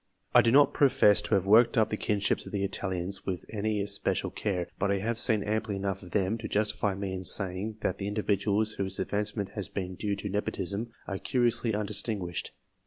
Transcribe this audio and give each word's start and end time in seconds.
I 0.33 0.41
do 0.41 0.51
not 0.51 0.73
profess 0.73 1.21
to 1.21 1.35
have 1.35 1.45
worked 1.45 1.77
up 1.77 1.91
the 1.91 1.95
kinships 1.95 2.47
of 2.47 2.51
the 2.51 2.63
Italians 2.63 3.23
with 3.27 3.45
any 3.49 3.79
especial 3.83 4.31
care, 4.31 4.67
but 4.79 4.89
I 4.89 4.97
have 4.97 5.19
seen 5.19 5.43
amply 5.43 5.75
enough 5.75 6.01
cf 6.01 6.09
them, 6.09 6.37
to 6.39 6.47
justify 6.47 6.95
me 6.95 7.13
in 7.13 7.23
saying 7.23 7.77
that 7.81 7.99
the 7.99 8.07
individuals 8.07 8.71
whose 8.71 8.95
COMPARISON 8.95 9.01
OF 9.03 9.05
THE 9.07 9.15
advancement 9.15 9.49
has 9.49 9.69
been 9.69 9.93
due 9.93 10.15
to 10.15 10.27
nepotism, 10.27 10.89
are 11.07 11.19
curiously 11.19 11.75
un 11.75 11.85
distinguished. 11.85 12.49